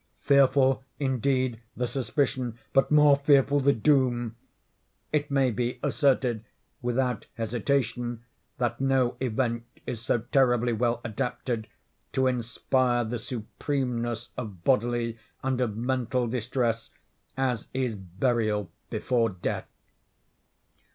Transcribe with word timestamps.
Fearful 0.21 0.83
indeed 0.97 1.61
the 1.77 1.85
suspicion—but 1.85 2.89
more 2.89 3.17
fearful 3.17 3.59
the 3.59 3.71
doom! 3.71 4.35
It 5.11 5.29
may 5.29 5.51
be 5.51 5.79
asserted, 5.83 6.43
without 6.81 7.27
hesitation, 7.35 8.23
that 8.57 8.81
no 8.81 9.15
event 9.19 9.67
is 9.85 10.01
so 10.01 10.17
terribly 10.31 10.73
well 10.73 11.01
adapted 11.03 11.67
to 12.13 12.25
inspire 12.25 13.03
the 13.03 13.19
supremeness 13.19 14.29
of 14.37 14.63
bodily 14.63 15.19
and 15.43 15.61
of 15.61 15.77
mental 15.77 16.25
distress, 16.25 16.89
as 17.37 17.67
is 17.71 17.93
burial 17.93 18.71
before 18.89 19.29
death. 19.29 19.67